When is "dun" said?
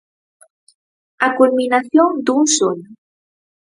2.25-2.43